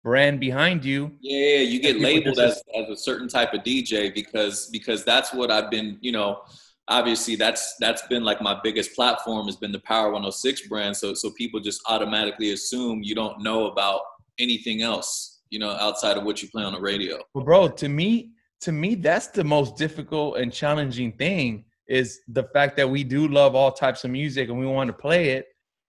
[0.04, 1.12] brand behind you.
[1.22, 5.34] Yeah, yeah, you get labeled as, as a certain type of DJ because because that's
[5.34, 6.42] what I've been, you know,
[6.88, 10.96] obviously that's that's been like my biggest platform has been the Power 106 brand.
[10.96, 14.02] So so people just automatically assume you don't know about
[14.40, 17.20] anything else, you know, outside of what you play on the radio.
[17.34, 22.76] Bro, to me, to me, that's the most difficult and challenging thing is the fact
[22.78, 25.48] that we do love all types of music and we want to play it,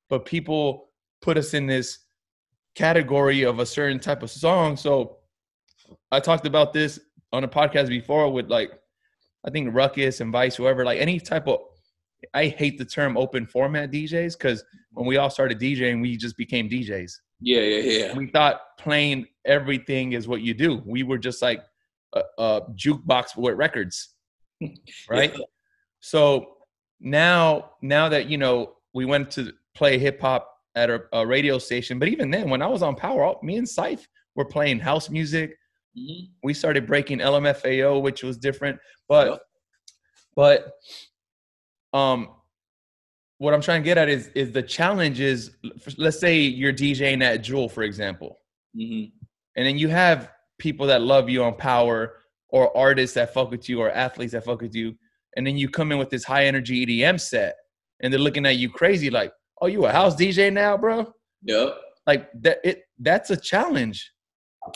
[0.09, 1.99] but people put us in this
[2.75, 4.77] category of a certain type of song.
[4.77, 5.19] So
[6.13, 7.01] I talked about this
[7.33, 8.71] on a podcast before with like
[9.47, 11.61] I think Ruckus and Vice, whoever, like any type of
[12.35, 16.37] I hate the term open format DJs because when we all started DJing, we just
[16.37, 18.17] became DJs Yeah, yeah, yeah.
[18.17, 20.83] we thought playing everything is what you do.
[20.85, 21.63] We were just like
[22.15, 24.15] a, a jukebox with records,
[25.09, 25.33] right?
[25.37, 25.45] Yeah.
[26.01, 26.55] So
[27.01, 31.59] now, now that you know, we went to play hip hop at a, a radio
[31.59, 31.99] station.
[31.99, 35.57] But even then, when I was on Power, me and Syfe were playing house music.
[35.97, 36.31] Mhm.
[36.43, 38.79] We started breaking LMFAO, which was different.
[39.09, 39.41] But, Yep.
[40.37, 40.73] but,
[41.93, 42.35] um,
[43.39, 45.57] what I'm trying to get at is is the challenge is
[45.97, 48.41] let's say you're DJing at Jewel, for example
[48.77, 49.13] Mhm.
[49.57, 53.69] and then you have people that love you on power or artists that fuck with
[53.69, 54.99] you or athletes that fuck with you
[55.37, 57.55] and then you come in with this high energy edm set
[58.01, 61.11] and they're looking at you crazy like oh you a house dj now bro
[61.43, 61.81] Yep.
[62.09, 64.13] like that it that's a challenge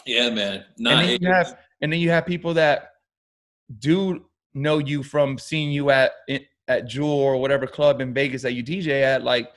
[0.07, 0.65] Yeah, man.
[0.79, 2.93] Nah, and then you have and then you have people that
[3.79, 6.13] do know you from seeing you at
[6.69, 9.51] at Jewel or whatever club in Vegas that you DJ at, like,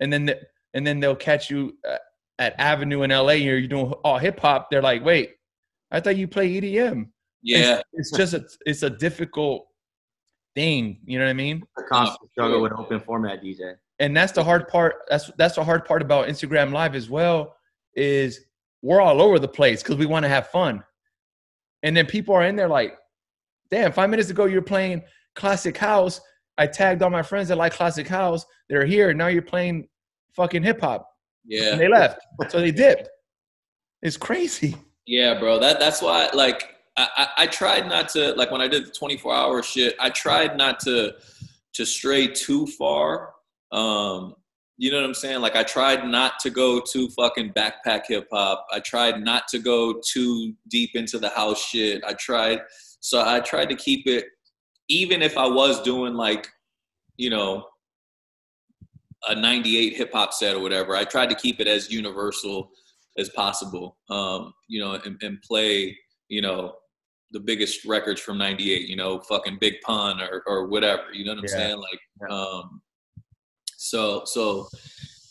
[0.00, 0.40] and then the,
[0.74, 2.00] and then they'll catch you at,
[2.38, 3.28] at Avenue in LA.
[3.30, 4.70] And you're doing all hip hop.
[4.70, 5.36] They're like, wait,
[5.90, 7.08] I thought you play EDM.
[7.42, 7.82] yeah.
[7.92, 9.66] It's, it's just a it's a difficult
[10.54, 11.00] thing.
[11.04, 11.62] You know what I mean?
[11.76, 13.74] The constant struggle with open format DJ.
[14.00, 17.54] and that's the hard part that's that's the hard part about instagram live as well
[17.94, 18.46] is
[18.82, 20.82] we're all over the place because we want to have fun.
[21.82, 22.96] And then people are in there like
[23.70, 25.02] damn five minutes ago you're playing
[25.34, 26.20] classic house.
[26.58, 28.44] I tagged all my friends that like classic house.
[28.68, 29.14] They're here.
[29.14, 29.88] Now you're playing
[30.34, 31.06] fucking hip-hop
[31.46, 31.72] Yeah.
[31.72, 32.20] and they left.
[32.48, 33.08] So they dipped.
[34.02, 34.76] It's crazy.
[35.06, 35.58] Yeah, bro.
[35.58, 38.90] That that's why like I, I, I tried not to like when I did the
[38.90, 41.14] 24 hour shit, I tried not to
[41.74, 43.32] to stray too far.
[43.72, 44.34] Um,
[44.80, 45.42] you know what I'm saying?
[45.42, 48.66] Like I tried not to go too fucking backpack hip hop.
[48.72, 52.02] I tried not to go too deep into the house shit.
[52.02, 52.62] I tried
[53.00, 54.24] so I tried to keep it
[54.88, 56.48] even if I was doing like,
[57.18, 57.66] you know,
[59.28, 62.70] a 98 hip hop set or whatever, I tried to keep it as universal
[63.18, 63.98] as possible.
[64.08, 65.94] Um, you know, and, and play,
[66.28, 66.72] you know,
[67.32, 68.88] the biggest records from '98.
[68.88, 71.12] You know, fucking Big Pun or or whatever.
[71.12, 71.50] You know what I'm Yeah.
[71.50, 71.76] saying?
[71.76, 72.80] Like, um,
[73.80, 74.68] so so,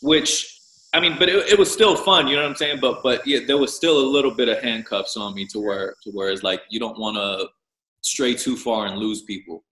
[0.02, 0.58] which
[0.92, 2.26] I mean, but it, it was still fun.
[2.26, 2.78] You know what I'm saying?
[2.80, 5.94] But but yeah, there was still a little bit of handcuffs on me to where
[6.02, 7.48] to where it's like you don't want to
[8.02, 9.64] stray too far and lose people.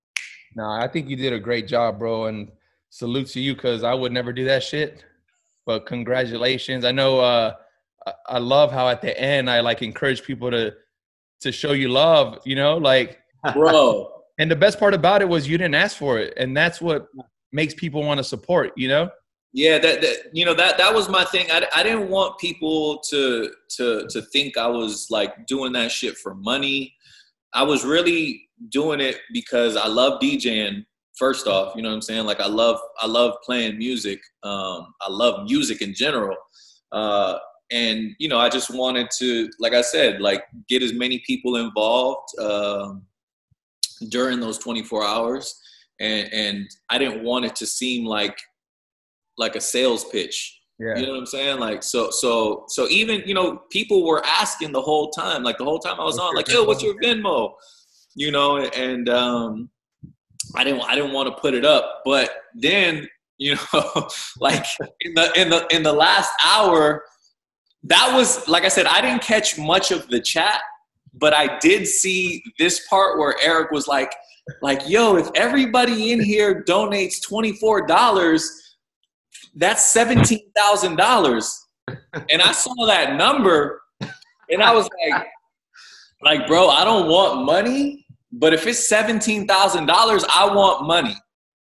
[0.54, 2.50] Nah, I think you did a great job, bro, and
[2.90, 5.04] salute to you because I would never do that shit.
[5.66, 6.84] But congratulations.
[6.84, 7.54] I know uh
[8.06, 10.72] I- I love how at the end I like encourage people to
[11.40, 13.18] to show you love, you know, like
[13.54, 16.34] Bro, and the best part about it was you didn't ask for it.
[16.36, 17.08] And that's what
[17.52, 19.10] makes people want to support, you know?
[19.52, 21.50] Yeah, that, that you know that that was my thing.
[21.50, 26.18] I, I didn't want people to to to think I was like doing that shit
[26.18, 26.94] for money.
[27.54, 30.84] I was really doing it because I love DJing.
[31.16, 32.26] First off, you know what I'm saying?
[32.26, 34.20] Like I love I love playing music.
[34.42, 36.36] Um, I love music in general.
[36.92, 37.38] Uh,
[37.70, 41.56] and you know, I just wanted to, like I said, like get as many people
[41.56, 43.02] involved um,
[44.10, 45.60] during those 24 hours.
[46.00, 48.38] And, and I didn't want it to seem like
[49.36, 50.60] like a sales pitch.
[50.78, 50.96] Yeah.
[50.96, 51.58] You know what I'm saying?
[51.58, 55.64] Like so so so even you know people were asking the whole time, like the
[55.64, 57.52] whole time I was What's on, like, yo, what's your Venmo?
[58.14, 59.70] You know, and um
[60.54, 63.08] I didn't I didn't want to put it up, but then
[63.38, 64.08] you know,
[64.40, 64.64] like
[65.00, 67.02] in the in the in the last hour,
[67.84, 70.60] that was like I said, I didn't catch much of the chat,
[71.18, 74.12] but I did see this part where Eric was like,
[74.62, 78.76] like, yo, if everybody in here donates twenty four dollars,
[79.54, 81.66] that's seventeen thousand dollars.
[82.30, 83.80] And I saw that number,
[84.50, 85.26] and I was like,
[86.22, 91.16] like, bro, I don't want money, but if it's seventeen thousand dollars, I want money.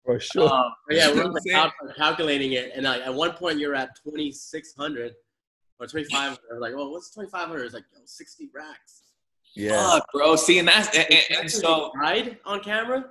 [0.04, 0.48] For sure.
[0.48, 3.90] Um, yeah, we're like what cal- calculating it, and like at one point you're at
[4.04, 5.12] 2,600
[5.80, 6.38] or 2,500.
[6.48, 7.64] We're like, well, what's 2,500?
[7.64, 9.02] It's like yo, 60 racks.
[9.56, 9.90] Yeah.
[9.92, 10.36] Fuck, bro.
[10.36, 13.06] See, and that's and, and- and so cried on camera.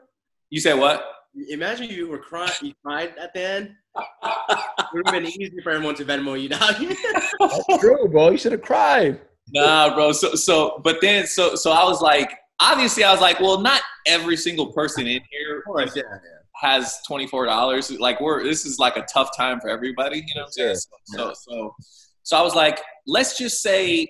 [0.49, 1.05] you said what?
[1.49, 3.71] Imagine you were crying, you cried at the end.
[3.97, 6.75] It would have been easy for everyone to Venmo you, dog.
[7.39, 8.29] That's true, bro.
[8.29, 9.19] You should have cried.
[9.53, 10.11] Nah, bro.
[10.13, 12.31] So so but then so so I was like,
[12.61, 16.19] obviously I was like, well, not every single person in here course, yeah, yeah.
[16.69, 17.91] has twenty four dollars.
[17.91, 20.17] Like we're this is like a tough time for everybody.
[20.25, 20.75] You know what I'm saying?
[20.75, 21.75] So so so,
[22.23, 24.07] so I was like, let's just say.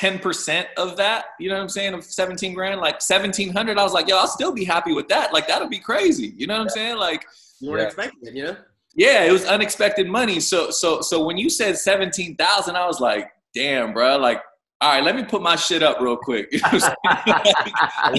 [0.00, 3.92] 10% of that, you know what I'm saying, of 17 grand, like 1700, I was
[3.92, 5.32] like, yo, I'll still be happy with that.
[5.32, 6.34] Like, that'll be crazy.
[6.36, 6.96] You know what I'm saying?
[6.96, 7.24] Like,
[7.60, 7.86] You weren't Yeah.
[7.86, 8.56] expecting it, you know?
[8.96, 10.40] yeah, it was unexpected money.
[10.40, 14.16] So so so when you said seventeen thousand, I was like, damn, bro.
[14.18, 14.40] Like,
[14.80, 16.48] all right, let me put my shit up real quick.
[16.52, 16.68] You know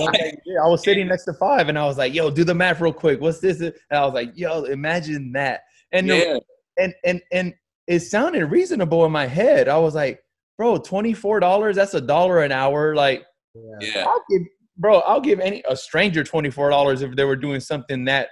[0.07, 0.31] I'm?
[0.45, 2.81] Yeah, I was sitting next to five and I was like, yo, do the math
[2.81, 3.19] real quick.
[3.21, 3.59] What's this?
[3.59, 5.61] And I was like, yo, imagine that.
[5.91, 6.41] And the-
[6.77, 7.53] and and and
[7.87, 9.67] it sounded reasonable in my head.
[9.69, 10.19] I was like,
[10.57, 11.75] bro, twenty four dollars.
[11.75, 12.95] That's a dollar an hour.
[12.95, 13.25] Like,
[13.81, 14.41] yeah, I'll give,
[14.77, 18.29] bro, I'll give any a stranger twenty four dollars if they were doing something that.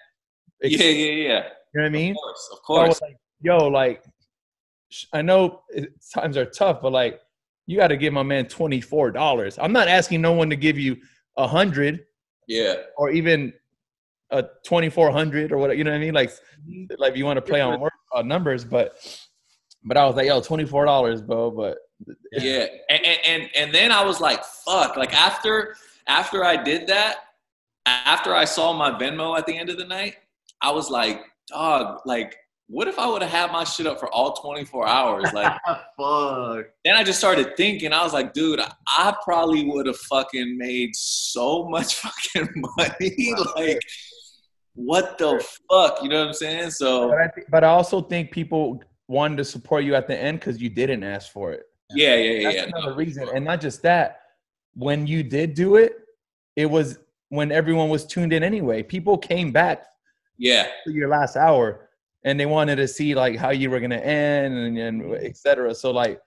[0.64, 1.44] ex- yeah, yeah, yeah.
[1.74, 2.12] You know what I mean?
[2.12, 2.88] Of course, of course.
[2.90, 4.04] was like, yo, like,
[5.12, 5.64] I know
[6.14, 7.20] times are tough, but like,
[7.66, 9.58] you got to give my man twenty four dollars.
[9.60, 10.98] I'm not asking no one to give you
[11.38, 12.06] a hundred
[12.48, 13.54] Yeah, or even
[14.30, 15.78] a twenty four hundred or what.
[15.78, 16.14] You know what I mean?
[16.14, 16.32] Like,
[16.98, 18.98] like you want to play on word, uh, numbers, but
[19.84, 21.52] but I was like, yo, twenty four dollars, bro.
[21.52, 21.78] But
[22.32, 22.66] yeah.
[22.90, 24.98] And, and and and then I was like, fuck.
[24.98, 25.76] Like after
[26.08, 27.18] after I did that,
[27.86, 30.16] after I saw my Venmo at the end of the night,
[30.62, 32.36] I was like, dog, like.
[32.68, 35.32] What if I would have had my shit up for all 24 hours?
[35.34, 36.66] Like, Fuck.
[36.86, 40.96] then I just started thinking, I was like, dude, I probably would have fucking made
[40.96, 41.96] so much
[42.34, 43.34] fucking money.
[43.58, 43.80] like,
[44.76, 46.02] what the fuck?
[46.02, 46.72] You know what I'm saying?
[46.72, 50.18] So, but I, th- but I also think people wanted to support you at the
[50.18, 51.64] end because you didn't ask for it.
[51.96, 52.44] Yeah, yeah, yeah.
[52.44, 52.64] That's yeah.
[52.64, 54.20] another No, reason, and not just that.
[54.76, 55.94] When you did do it,
[56.56, 56.98] it was
[57.30, 58.84] when everyone was tuned in anyway.
[58.84, 59.86] People came back
[60.38, 61.90] yeah, for your last hour,
[62.24, 65.74] and they wanted to see like how you were gonna end and, and et cetera.
[65.76, 66.20] So like,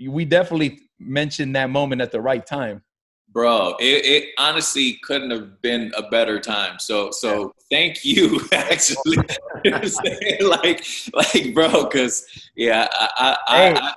[0.00, 2.82] we definitely mentioned that moment at the right time.
[3.30, 3.74] bro.
[3.80, 6.78] It, it honestly couldn't have been a better time.
[6.78, 9.18] So, so thank you, actually.
[9.64, 10.48] you know what I'm saying?
[10.48, 10.84] like,
[11.14, 13.94] like, bro, because yeah, I, I, Hey, I, I,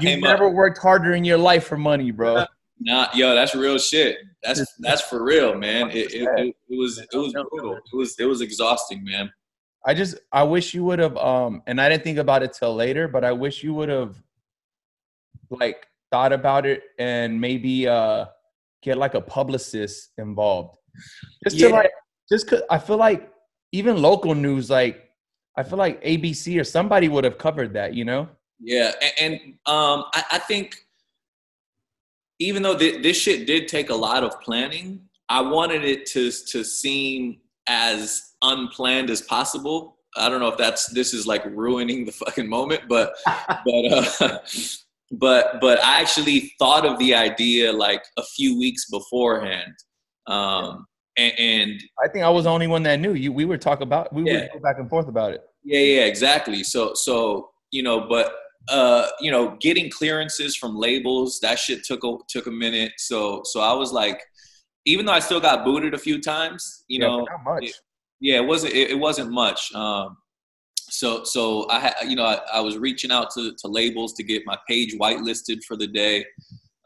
[0.00, 0.52] You never up.
[0.52, 2.44] worked harder in your life for money, bro.
[2.80, 4.18] Nah, yo, that's real shit.
[4.42, 5.90] That's that's for real, man.
[5.90, 7.76] It, it, it, it was it was brutal.
[7.76, 9.32] It was it was exhausting, man.
[9.84, 12.74] I just I wish you would have um and I didn't think about it till
[12.74, 14.20] later, but I wish you would have
[15.48, 18.26] like thought about it and maybe uh
[18.82, 20.76] get like a publicist involved.
[21.44, 21.90] Just to like
[22.30, 23.30] just cause I feel like
[23.72, 25.10] even local news like
[25.56, 28.28] I feel like ABC or somebody would have covered that, you know?
[28.60, 30.76] Yeah, and, and um, I, I think
[32.38, 36.30] even though th- this shit did take a lot of planning, I wanted it to
[36.30, 37.38] to seem
[37.68, 39.98] as unplanned as possible.
[40.16, 43.14] I don't know if that's this is like ruining the fucking moment, but
[43.64, 44.38] but uh,
[45.12, 49.72] but but I actually thought of the idea like a few weeks beforehand,
[50.26, 53.14] um, and, and I think I was the only one that knew.
[53.14, 54.32] You, we would talk about, we Yeah.
[54.40, 55.42] would go back and forth about it.
[55.64, 56.62] yeah, yeah, exactly.
[56.64, 58.32] So so you know, but
[58.68, 62.92] uh, you know, getting clearances from labels that shit took a took a minute.
[62.98, 64.20] So so I was like,
[64.84, 67.72] even though I still got booted a few times, you Yeah, know, much.
[68.20, 69.72] yeah, it wasn't it, it wasn't much.
[69.74, 70.16] Um,
[70.88, 74.22] so so I had you know I, I was reaching out to, to labels to
[74.24, 76.24] get my page whitelisted for the day,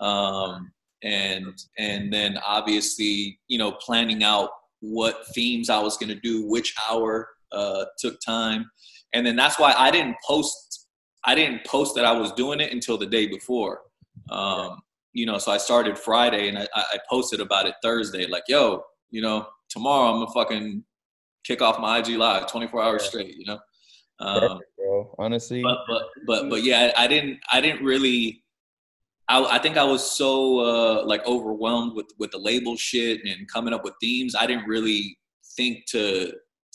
[0.01, 0.71] um,
[1.03, 6.47] and and then obviously you know planning out what themes I was going to do,
[6.47, 8.71] which hour uh, took time,
[9.13, 10.80] and then that's why I didn't post
[11.25, 13.83] I didn't post that I was doing it until the day before.
[14.31, 14.81] Um,
[15.13, 18.85] you know, so I started Friday and I, I posted about it Thursday, like, yo,
[19.11, 20.85] you know, tomorrow I'm gonna fucking
[21.45, 23.59] kick off my IG live 24 hours straight, you know.
[24.21, 25.15] Um, Perfect, bro.
[25.19, 28.45] Honestly, but but but but yeah, I didn't I didn't really.
[29.29, 33.49] I, I think I was so uh, like overwhelmed with with the label shit and
[33.49, 34.35] coming up with themes.
[34.35, 35.19] I didn't really
[35.57, 36.33] think to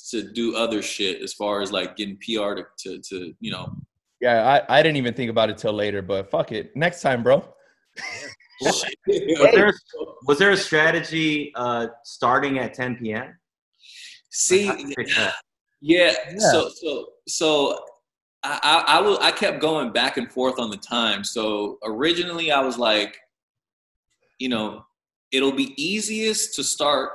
[0.10, 3.75] to do other shit as far as like getting PR to to, to you know.
[4.25, 6.75] Yeah, I, I didn't even think about it till later, but fuck it.
[6.75, 7.47] Next time, bro.
[8.61, 8.85] Was
[9.53, 9.73] there,
[10.25, 13.38] was there a strategy uh, starting at 10 p.m.?
[14.31, 15.35] See, How did you pick that?
[15.81, 16.13] Yeah.
[16.29, 16.38] Yeah.
[16.38, 17.79] So so so
[18.43, 21.25] I, I I will I kept going back and forth on the time.
[21.25, 23.17] So originally I was like,
[24.39, 24.85] you know,
[25.33, 27.11] it'll be easiest to start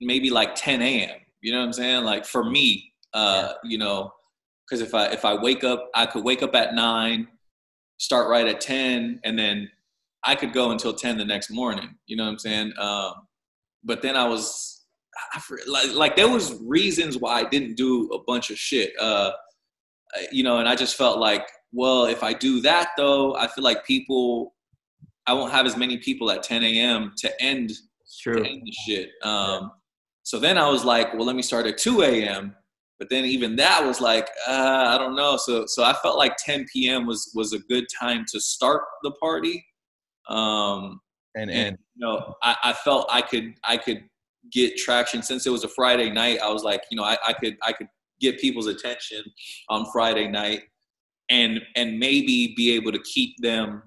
[0.00, 1.20] maybe like 10 a.m.
[1.40, 2.02] You know what I'm saying?
[2.02, 4.12] Like for me, uh, you know,
[4.68, 7.28] because if I if I wake up, I could wake up at nine,
[7.98, 9.70] start right at 10, and then
[10.24, 11.96] I could go until 10 the next morning.
[12.06, 12.72] You know what I'm saying?
[12.78, 13.12] Um,
[13.82, 14.84] but then I was
[15.34, 18.92] I, like like there was reasons why I didn't do a bunch of shit.
[19.00, 19.32] Uh,
[20.30, 23.64] you know, and I just felt like, well, if I do that though, I feel
[23.64, 24.54] like people,
[25.26, 27.12] I won't have as many people at 10 a.m.
[27.18, 27.72] to end
[28.22, 29.10] to end the shit.
[29.22, 29.72] Um,
[30.22, 32.54] So then I was like, well, let me start at 2 a.m.
[32.98, 35.36] But then even that was like, uh, I don't know.
[35.36, 37.06] So so I felt like 10 p.m.
[37.06, 39.64] was was a good time to start the party.
[40.28, 41.00] Um,
[41.34, 44.04] And and you know I, I felt i could i could
[44.52, 47.32] get traction since it was a friday night i was like you know I, I
[47.32, 47.88] could i could
[48.20, 49.22] get people's attention
[49.68, 50.62] on friday night
[51.30, 53.82] and and maybe be able to keep them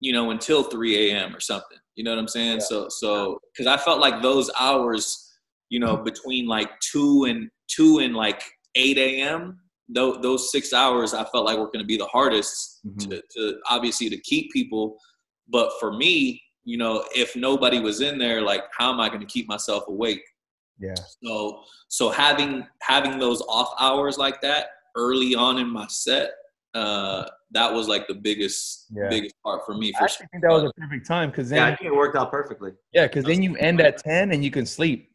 [0.00, 3.66] you know until 3 a.m or something you know what i'm saying so so because
[3.66, 5.32] i felt like those hours
[5.68, 8.42] you know between like 2 and 2 and like
[8.74, 12.80] 8 a.m those, those six hours i felt like were going to be the hardest
[12.86, 13.10] Mhm.
[13.10, 14.98] to, to obviously to keep people
[15.48, 19.20] but for me you know if nobody was in there like how am i going
[19.20, 20.22] to keep myself awake
[20.78, 26.32] yeah, so so having having those off hours like that early on in my set
[26.74, 29.08] uh that was like the biggest Yeah.
[29.08, 31.62] biggest part for me I for actually think that was a perfect time because Yeah,
[31.64, 32.72] I then think it worked out perfectly.
[32.92, 35.12] yeah, because then you end at ten and you can sleep.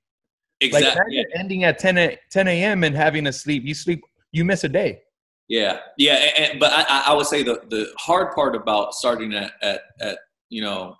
[0.61, 2.83] Like exactly imagine ending at 10 a, 10 a.m.
[2.83, 3.63] and having to sleep.
[3.65, 5.01] You sleep, you miss a day.
[5.47, 9.33] Yeah, yeah, and, and- but I, I- would say the the hard part about starting
[9.33, 10.19] at at, at
[10.49, 10.95] you know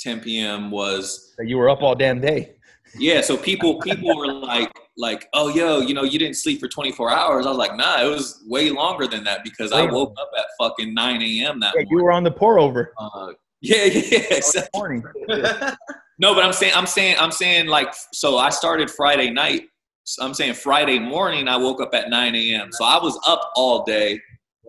[0.00, 0.70] 10 p.m.
[0.70, 2.56] was That you were up all damn day.
[2.98, 3.20] yeah.
[3.20, 7.10] So people people were like like oh yo you know you didn't sleep for 24
[7.12, 7.46] hours.
[7.46, 10.44] I was like nah, it was way longer than that because I woke up at
[10.58, 11.60] fucking 9 a.m.
[11.60, 14.70] that Yeah, you were on the pour over Uh, Yeah, yeah, yeah, exactly.
[14.78, 15.04] morning.
[16.18, 19.62] No, but I'm saying I'm saying I'm saying like so I started Friday night.
[20.04, 22.70] So I'm saying Friday morning I woke up at 9 a.m.
[22.72, 24.18] So I was up all day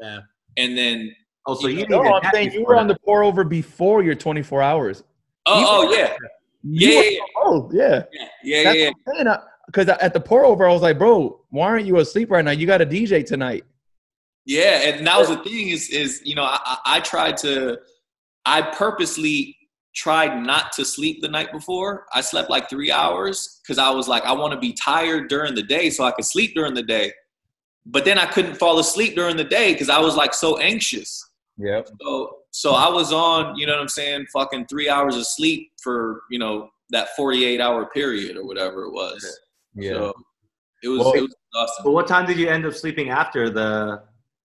[0.02, 0.20] Yeah.
[0.58, 3.44] and then oh, so you didn't No, I'm saying you were on the pour over
[3.44, 5.04] before your 24 hours.
[5.46, 6.16] oh oh yeah
[6.64, 8.04] yeah yeah yeah Oh, yeah.
[8.12, 8.90] yeah yeah, That's yeah.
[9.06, 9.38] what I'm saying.
[9.68, 12.52] Because at the pour over, I was like, bro, why aren't you asleep right now?
[12.52, 13.64] You got a DJ tonight.
[14.46, 17.78] Yeah, and that was the thing is is you know I, I I tried to
[18.46, 19.56] I purposely
[20.00, 22.06] tried not to sleep the night before.
[22.14, 25.56] I slept like three hours because I was like I want to be tired during
[25.56, 27.12] the day so I could sleep during the day.
[27.86, 31.28] But then I couldn't fall asleep during the day because I was like so anxious.
[31.58, 31.82] Yeah.
[32.02, 35.72] So so I was on you know what I'm saying fucking three hours of sleep
[35.84, 39.40] for you know that 48 hour period or whatever it was.
[39.76, 39.92] Yeah.
[39.92, 40.14] So
[40.82, 41.84] it was Well- it was awesome.
[41.84, 44.04] But what time did you end up sleeping after the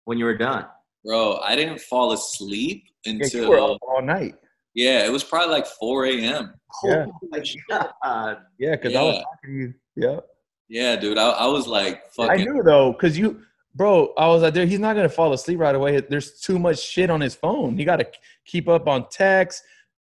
[0.04, 0.66] when you were done?
[1.04, 4.34] Bro, I didn't fall asleep Yeah, until you were up all night.
[4.74, 6.54] Yeah, it was probably like 4 a.m.
[6.84, 7.06] Yeah.
[7.08, 8.38] Oh my god!
[8.58, 9.74] Yeah, because I was talking to you.
[9.96, 10.20] Yeah.
[10.68, 12.30] Yeah, dude, I, I was like, fucking.
[12.30, 13.42] I knew though, because you,
[13.74, 16.00] bro, I was like, dude, he's not gonna fall asleep right away.
[16.00, 17.76] There's too much shit on his phone.
[17.76, 18.06] He got to
[18.44, 19.64] keep up on text,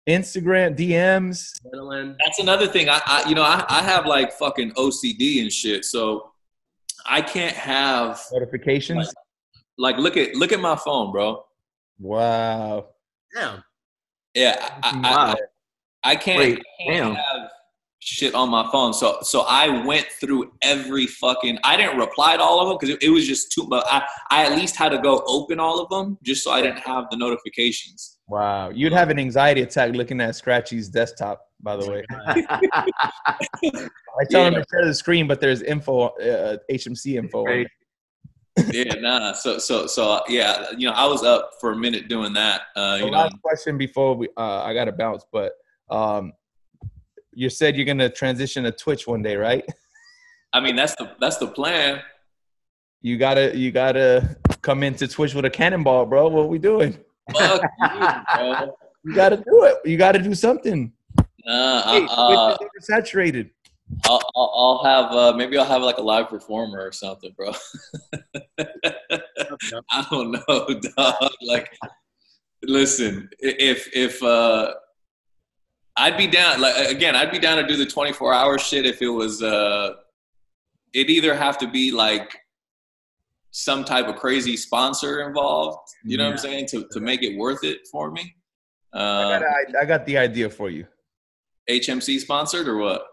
[0.08, 1.52] Instagram, DMs.
[2.18, 2.88] That's another thing.
[2.88, 5.84] I, I you know, I, I have like fucking OCD and shit.
[5.84, 6.32] So
[7.06, 9.14] I can't have Notifications.
[9.78, 11.44] like look at look at my phone, bro.
[12.00, 12.88] Wow.
[13.36, 13.64] Damn.
[14.34, 15.36] Yeah, I, I, Wow.
[16.04, 17.50] I, I can't, Wait, I can't have
[18.04, 18.94] shit on my phone.
[18.94, 21.58] So so I went through every fucking.
[21.64, 23.86] I didn't reply to all of them because it, it was just too much.
[23.90, 26.80] I I at least had to go open all of them just so I didn't
[26.80, 28.18] have the notifications.
[28.28, 28.70] Wow.
[28.70, 32.04] You'd have an anxiety attack looking at Scratchy's desktop, by the way.
[34.20, 37.44] I tell him to share the screen, but there's info, uh, HMC info.
[37.46, 37.68] Right.
[38.72, 39.34] Yeah, nah.
[39.34, 42.62] So so so yeah, you know, I was up for a minute doing that.
[42.76, 45.54] Uh, you know, question before we, uh, I got to bounce, but
[45.90, 46.34] um,
[47.34, 49.66] you said you're gonna transition to Twitch one day, right?
[50.54, 52.02] I mean that's the that's the plan.
[53.02, 56.30] You gotta, you gotta come into Twitch with a cannonball, bro.
[56.30, 56.98] What we doing?
[57.34, 58.00] Fuck you,
[58.36, 58.76] bro.
[59.04, 59.78] You gotta do it.
[59.84, 60.94] You gotta do something.
[61.46, 63.50] Nah, Hey, uh, Twitch is oversaturated.
[64.06, 67.52] I'll, I'll, I'll have uh, maybe I'll have like a live performer or something, bro.
[69.92, 70.68] I don't know,
[70.98, 71.32] dog.
[71.42, 71.70] Like,
[72.64, 74.74] listen, if if uh,
[75.98, 78.86] I'd be down, like again, I'd be down to do the twenty four hour shit
[78.86, 79.42] if it was.
[79.42, 79.94] Uh,
[80.94, 82.38] it'd either have to be like
[83.52, 85.80] some type of crazy sponsor involved.
[86.04, 88.36] You know what I'm saying to to make it worth it for me.
[88.94, 90.86] I, Uh, got, I, I got the idea for you.
[91.70, 93.04] HMC sponsored or what?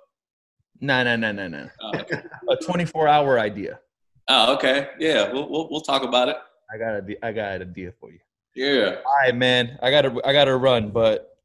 [0.80, 1.68] No, no, no, no, no.
[1.82, 2.22] Oh, okay.
[2.50, 3.80] A 24 hour idea.
[4.28, 4.88] Oh, okay.
[4.98, 6.36] Yeah, we'll, we'll we'll talk about it.
[6.72, 8.18] I got a, I got an idea for you.
[8.54, 8.96] Yeah.
[9.04, 9.78] All right, man.
[9.82, 11.36] I gotta, I gotta run, but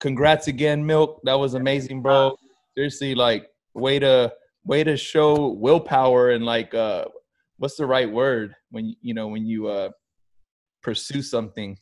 [0.00, 1.20] congrats again, Milk.
[1.24, 2.36] That was amazing, bro.
[2.76, 4.32] Seriously, like, way to,
[4.64, 7.04] way to show willpower and like, uh,
[7.58, 9.90] what's the right word when you, you know when you uh
[10.82, 11.78] pursue something?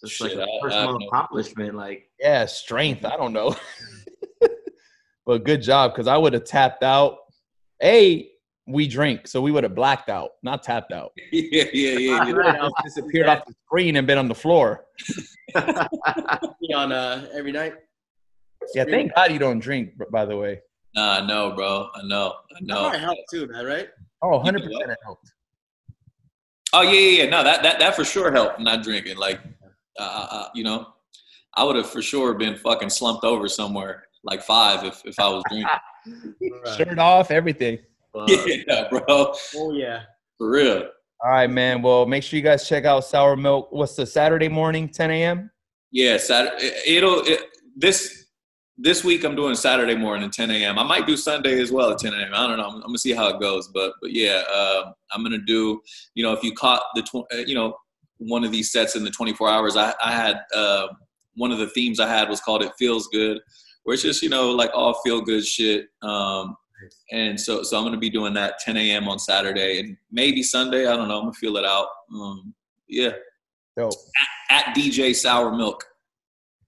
[0.00, 1.74] Just like Shit, a I- I personal have no- accomplishment.
[1.74, 3.04] Like, Yeah, strength.
[3.04, 3.54] I don't know,
[5.26, 7.18] but good job because I would have tapped out.
[7.82, 8.28] A,
[8.66, 11.12] we drink, so we would have blacked out, not tapped out.
[11.32, 12.24] Yeah, yeah, yeah.
[12.26, 12.32] yeah.
[12.32, 14.84] Right, I'll Disappeared off the screen and been on the floor.
[15.54, 17.74] on uh, every night.
[18.74, 19.94] Yeah, thank God you don't drink.
[20.10, 20.60] By the way.
[20.94, 21.88] Nah, I know, bro.
[21.94, 22.34] I know.
[22.50, 22.80] I That know.
[22.82, 23.64] probably helped too, man.
[23.64, 23.88] Right?
[24.22, 25.32] Oh, 100 percent it helped.
[26.72, 27.30] Oh yeah, yeah, yeah.
[27.30, 28.60] No, that that that for sure helped.
[28.60, 29.40] Not drinking, like,
[29.98, 30.86] uh, uh, you know,
[31.54, 35.28] I would have for sure been fucking slumped over somewhere, like five, if if I
[35.28, 35.68] was drinking.
[36.64, 36.76] Right.
[36.76, 37.78] Shirt off, everything.
[38.12, 38.28] fuck.
[38.46, 39.34] yeah, bro.
[39.56, 40.02] Oh yeah.
[40.38, 40.88] For real.
[41.24, 41.82] All right, man.
[41.82, 43.68] Well, make sure you guys check out Sour Milk.
[43.70, 45.50] What's the Saturday morning, 10 a.m.
[45.92, 46.72] Yeah, Saturday.
[46.84, 47.40] It'll it,
[47.76, 48.26] this
[48.76, 49.22] this week.
[49.24, 50.78] I'm doing Saturday morning, 10 a.m.
[50.78, 52.32] I might do Sunday as well at 10 a.m.
[52.34, 52.64] I don't know.
[52.64, 55.80] I'm, I'm gonna see how it goes, but but yeah, uh, I'm gonna do.
[56.14, 57.76] You know, if you caught the tw- uh, you know
[58.18, 60.88] one of these sets in the 24 hours, I I had uh,
[61.34, 63.38] one of the themes I had was called "It Feels Good,"
[63.84, 65.86] where it's just you know like all feel good shit.
[66.02, 66.56] Um,
[67.12, 69.08] and so so I'm gonna be doing that 10 a.m.
[69.08, 70.86] on Saturday and maybe Sunday.
[70.86, 71.18] I don't know.
[71.18, 71.86] I'm gonna feel it out.
[72.14, 72.54] Um,
[72.88, 73.12] yeah,
[73.76, 73.94] Dope.
[74.50, 75.84] at DJ Sour Milk.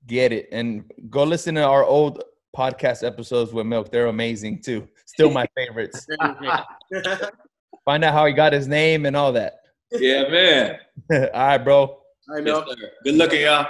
[0.07, 0.49] Get it.
[0.53, 2.23] And go listen to our old
[2.57, 3.91] podcast episodes with Milk.
[3.91, 4.89] They're amazing too.
[5.07, 6.07] Still my favorites.
[7.85, 9.55] Find out how he got his name and all that.
[9.93, 10.79] Yeah, man.
[11.13, 11.99] all right, bro.
[12.35, 12.65] I Yes,
[13.05, 13.67] Good looking, y'all.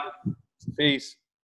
[0.78, 1.16] Peace.